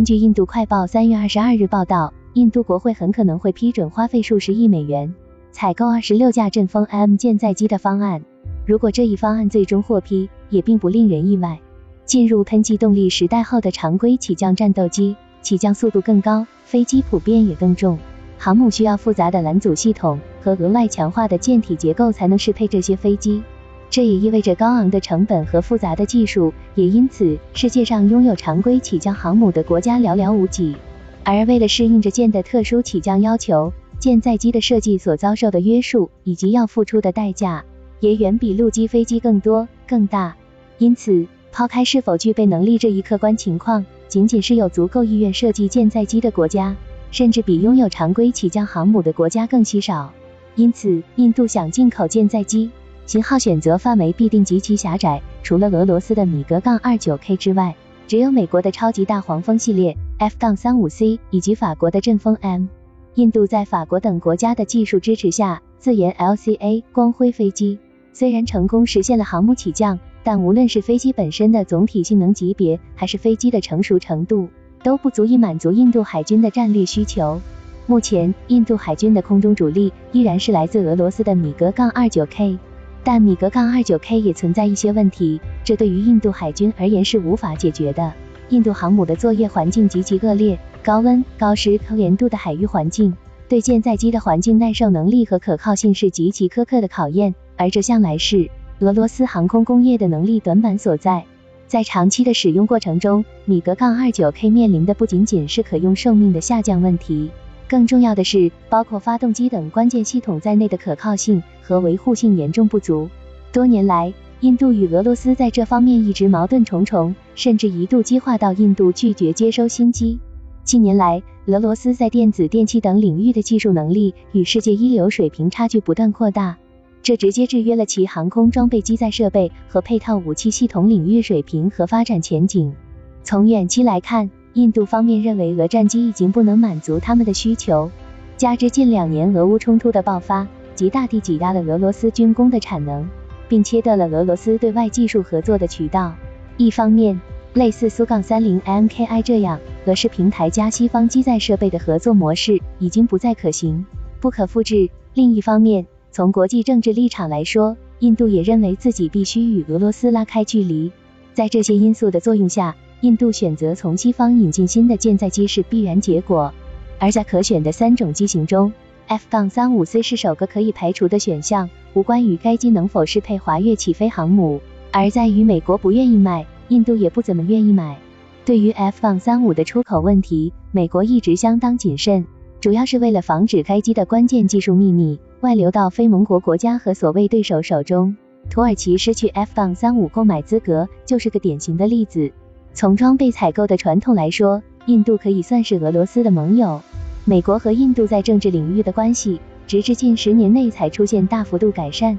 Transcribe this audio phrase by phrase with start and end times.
[0.00, 5.14] 根据印度快报三月二十二日报道，印度国会很可能会批准花费数十亿美元
[5.52, 8.24] 采购二十六架阵风 M 舰载机的方案。
[8.64, 11.60] 如果这一方案最终获批，也并不令人意外。
[12.06, 17.98] 进入喷气动力时代后的常规起降战斗机，起降速度更高，飞机普遍也更重。
[18.38, 23.42] 航母需要复杂的拦阻系统和额外强化的舰体结构才能适配这些飞机，
[23.90, 30.76] 这也意味着高昂的成本和复杂的技术，也因此世界上拥有常规起降航母的国家寥寥无几。
[31.24, 37.64] 而为了适应着舰的特殊起降要求，舰载机的设计所遭受的约束以及要付出的代价，
[37.98, 40.36] 也远比陆基飞机更多更大。
[40.78, 46.76] 因此，抛开是否具备能力这一客观情况，仅仅是有足够意愿设计舰载机的国家。
[47.10, 50.12] 甚至比拥有常规起降航母的国家更稀少，
[50.54, 52.70] 因此印度想进口舰载机，
[53.10, 55.20] 型号选择范围必定极其狭窄。
[55.42, 57.74] 除了俄罗斯的米格杠二九 K 之外，
[58.06, 62.66] 只有美国的超级大黄蜂系列 F 杠三五 C 以及法国的阵风 M。
[63.14, 67.80] 印度在法国等国家的技术支持下，自研 LCA 光辉飞机，
[68.12, 74.48] 虽然成功实现了航母起降，但无论是飞机本身的总体性能级别，还是飞机的成熟程度。
[74.84, 77.40] 都不足以满足印度海军的战略需求。
[77.88, 82.56] 目前，印度海军的空中主力依然是来自俄罗斯的米格杠二九 K，
[83.02, 88.12] 但米格杠二九 K 也存在一些问题，这对于印度海军而言是无法解决的。
[88.50, 93.16] 印度航母的作业环境极其恶劣，高温、高湿、高盐度的海域环境，
[93.48, 101.24] 对舰载机的环境耐受能力和可靠性是极其苛刻的考验，而这向来是俄罗斯航空工业的能力短板所在。
[101.68, 107.30] 在长期的使用过程中，米格杠二九 K 面临的不仅仅是可用寿命的下降问题，
[107.70, 113.08] 更重要的是，包括发动机等关键系统在内的可靠性和维护性严重不足。
[113.52, 120.18] 多年来，印度与俄罗斯在这方面一直矛盾重重，甚至一度激化到印度拒绝接收新机。
[120.64, 126.56] 近年来，俄罗斯在电子电器等领域的技术能力与世界一流水平差距不断扩大。
[127.04, 132.74] 这直接制约了其航空装备机载设备和配套武器系统领域水平和发展前景。
[133.22, 137.90] 从远期来看，印度方面认为俄战机已经不能满足他们的需求，
[138.36, 143.08] 加之近两年俄乌冲突的爆发，极大地挤压了俄罗斯军工的产能，
[143.48, 146.14] 并切断了俄罗斯对外技术合作的渠道。
[146.56, 147.20] 一方面，
[147.54, 153.86] 类似苏杠三零 MKI 这样俄式平台加西方机载设备的合作模式已经不再可行，
[154.20, 154.90] 不可复制。
[155.14, 160.90] 另一方面，从国际政治立场来说，印度也认为自己必须与俄罗斯拉开距离。
[161.34, 166.52] 在这些因素的作用下，印度选择从西方引进新的舰载机是必然结果。
[166.98, 168.72] 而在可选的三种机型中
[169.06, 174.60] ，F-35C 是首个可以排除的选项，无关于该机能否适配华跃起飞航母，
[174.92, 177.98] 而在于美国不愿意买，印度也不怎么愿意买。
[178.44, 182.26] 对于 F-35 的出口问题，美国一直相当谨慎，
[182.60, 185.18] 主要是为了防止该机的关键技术秘密。
[185.40, 188.16] 外流到非盟国国家和所谓对手手中，
[188.50, 192.30] 土耳其失去 F-35 购买资格就是个典型的例子。
[192.72, 196.80] 从装备采购的传统来说，印度可以算是俄罗斯的盟友。
[197.24, 202.18] 美国和印度在政治领域的关系，直至近十年内才出现大幅度改善。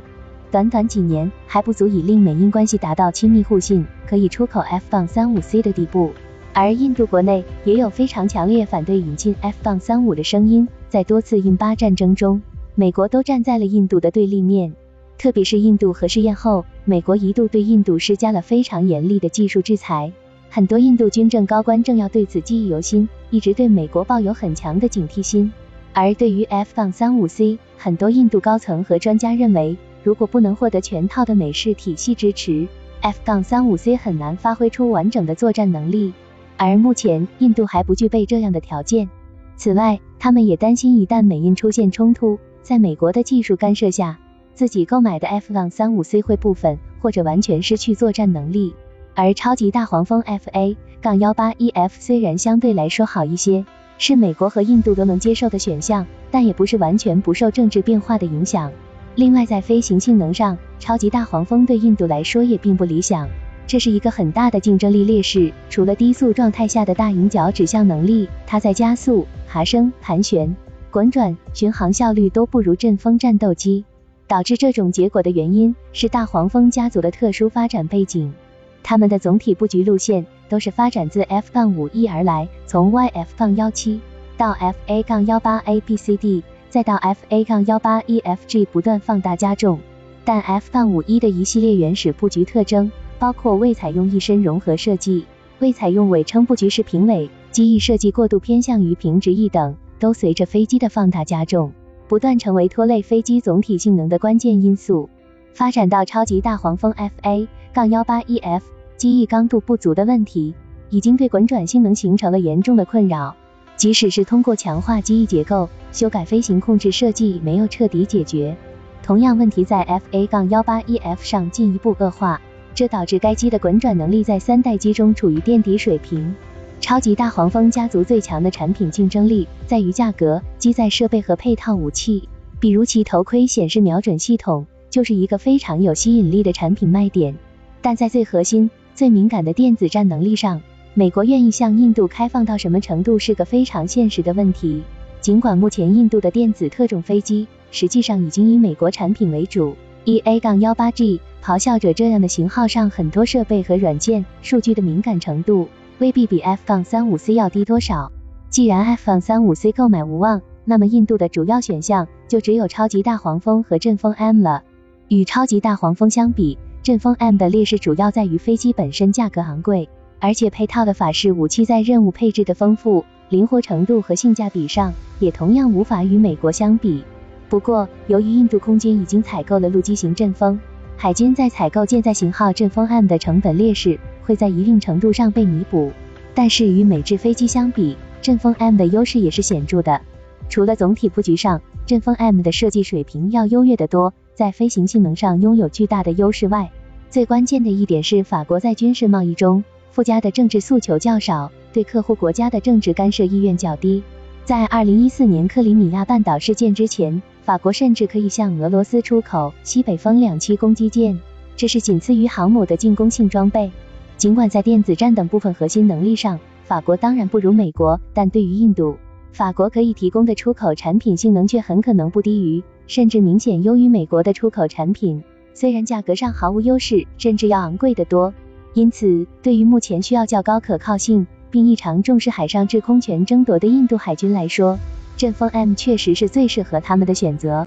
[0.51, 6.11] 短短几年还不足以令美印关系达到亲密互信，可以出口 F-35C 的地步。
[6.53, 12.41] 而印度国内也有非常强烈反对引进 F-35 的声音，在多次印巴战争中。
[12.75, 14.73] 美国都站在了印度的对立面，
[15.17, 20.11] 特别是印度核试验后，美国一度对印度施加了非常严厉的技术制裁，
[20.53, 25.49] 很多印度军政高官正要对此记忆犹新，一直对美国抱有很强的警惕心。
[25.93, 32.67] 而对于 F-35C，很多印度高层和专家认为，如果不能获得全套的美式体系支持
[32.99, 36.11] ，F-35C 很难发挥出完整的作战能力。
[36.57, 39.09] 而目前，印度还不具备这样的条件。
[39.55, 44.19] 此外，他们也担心一旦美印出现冲突，在美国的技术干涉下，
[44.53, 48.75] 自己购买的 F-35C 会部分或者完全失去作战能力。
[49.13, 53.65] 而超级大黄蜂 FA 杠 18EF 虽然相对来说好一些，
[53.97, 58.71] 是美国和印度都能接受的选项，但也不是完全不受政治变化的影响。
[59.15, 63.27] 另外，在飞行性能上，超级大黄蜂对印度来说也并不理想，
[63.67, 65.51] 这是一个很大的竞争力劣势。
[65.69, 70.55] 除了低速状态下的大迎角指向能力，它在加速、爬升、盘旋。
[70.89, 73.85] 滚转、巡航效率都不如阵风战斗机，
[74.27, 78.33] 导致这种结果的原因是大黄蜂家族的特殊发展背景。
[78.83, 83.99] 他们的总体布局路线都是发展自 F-51 而来，从 YF-17
[84.37, 84.53] 到
[84.87, 89.79] FA-18ABCD，再到 FA-18EFG 不断放大加重。
[90.23, 95.25] 但 F-51 的一系列原始布局特征，包括未采用一身融合设计、
[95.59, 97.29] 未采用尾撑布局式平尾。
[97.51, 101.73] 机翼设计过度偏向于平直翼等，都随着飞机的放大加重，
[102.07, 105.09] 不断成为拖累飞机总体性能的关键因素。
[105.53, 108.61] 发展到超级大黄蜂 FA- 杠幺八 EF
[108.97, 110.53] 机翼刚度不足的问题，
[110.89, 113.35] 已经对滚转性能形成了严重的困扰。
[113.75, 118.55] 即使是通过强化机翼结构、修改飞行控制设计，没有彻底解决。
[119.03, 122.39] 同样问题在 FA- 杠幺八 EF 上进一步恶化，
[122.75, 126.33] 这导致该机的滚转能力在三代机中处于垫底水平。
[126.79, 132.27] 超级大黄蜂家族最强的产品竞争力在于价格、机载设备和配套武器，
[132.59, 137.35] 比如其头盔显示瞄准系统就是一个非常有吸引力的产品卖点。
[137.81, 140.61] 但在最核心、最敏感的电子战能力上，
[140.93, 144.83] 美国愿意向印度开放到什么程度是个非常现实的问题。
[145.19, 155.67] 尽管目前印度的电子特种飞机实际上已经以美国产品为主，EA-18G 咆哮者这样的型号上很多设备和软件数据的敏感程度。
[155.99, 158.11] 未必比 F-35C 要低多少。
[158.49, 164.63] 既然 F-35C 购买无望，那么印度的主要选项就只有超级大黄蜂和阵风 M 了。
[165.11, 169.89] 与超级大黄蜂相比，阵风 M 的劣势主要在于飞机本身价格昂贵，
[170.21, 177.03] 而且配套的法式武器在任务配置的丰富、灵活程度和性价比上，也同样无法与美国相比。
[177.49, 180.57] 不过，由于印度空军已经采购了陆基型阵风，
[180.95, 183.99] 海军在采购舰载型号阵风 M 的成本劣势。
[184.23, 185.91] 会在一定程度上被弥补，
[186.33, 189.99] 但是与美制飞机相比，阵风 M 的优势也是显著的。
[190.47, 196.71] 除了总体布局上，阵风 M 的设计水平要优越得多，在飞行性能上拥有巨大的优势外，
[197.09, 204.01] 最关键的一点是法国在军事贸易中附加的政治诉求较少，对客户国家的政治干涉意愿较低。
[204.45, 211.19] 在二零一四年克里米亚半岛事件之前，法国甚至可以向俄罗斯出口西北风两栖攻击舰，
[211.55, 213.71] 这是仅次于航母的进攻性装备。
[214.17, 218.95] 尽管在电子战等部分核心能力上，法国当然不如美国，但对于印度，
[219.31, 225.23] 法国可以提供的出口产品性能却很可能不低于，甚至明显优于美国的出口产品。
[225.53, 228.33] 虽然价格上毫无优势，甚至要昂贵得多。
[228.73, 234.77] 因此，对于目前需要较高可靠性，并异常重视海上制空权争夺的印度海军来说，
[235.15, 237.65] 阵风 M 确实是最适合他们的选择。